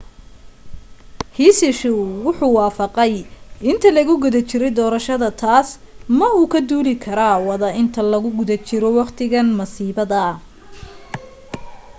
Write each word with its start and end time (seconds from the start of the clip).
hsieh 1.35 1.81
wuxuu 2.25 2.53
wafaqay 2.59 3.13
inta 3.71 3.89
lagu 3.97 4.13
guda 4.23 4.39
jirey 4.49 4.71
doorashada 4.77 5.29
taas 5.41 5.69
ma 6.17 6.27
uu 6.39 6.45
ka 6.53 6.59
duuli 6.69 6.93
kara 7.03 7.29
wada 7.47 7.67
inta 7.81 8.01
lagu 8.13 8.29
guda 8.39 8.55
jiro 8.67 8.89
waqtiga 8.99 9.39
masiibada 9.59 10.23